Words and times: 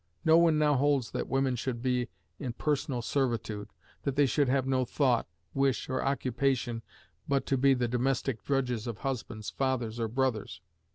No 0.25 0.35
one 0.35 0.57
now 0.57 0.77
holds 0.77 1.11
that 1.11 1.27
women 1.29 1.55
should 1.55 1.79
be 1.83 2.09
in 2.39 2.53
personal 2.53 3.03
servitude; 3.03 3.69
that 4.01 4.15
they 4.15 4.25
should 4.25 4.49
have 4.49 4.65
no 4.65 4.83
thought, 4.83 5.27
wish, 5.53 5.89
or 5.89 6.03
occupation 6.03 6.81
but 7.27 7.45
to 7.45 7.55
be 7.55 7.75
the 7.75 7.87
domestic 7.87 8.43
drudges 8.43 8.87
of 8.87 8.97
husbands, 9.05 9.51
fathers, 9.51 9.99
or 9.99 10.07
brothers. 10.07 10.59